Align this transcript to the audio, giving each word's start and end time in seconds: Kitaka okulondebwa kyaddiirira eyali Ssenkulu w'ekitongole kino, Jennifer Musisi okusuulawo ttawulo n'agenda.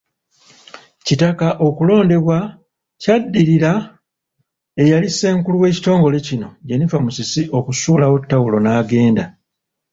Kitaka 1.05 1.47
okulondebwa 1.67 2.37
kyaddiirira 3.01 3.71
eyali 4.81 5.07
Ssenkulu 5.11 5.55
w'ekitongole 5.61 6.17
kino, 6.27 6.47
Jennifer 6.67 7.01
Musisi 7.05 7.41
okusuulawo 7.57 8.15
ttawulo 8.21 8.57
n'agenda. 8.61 9.25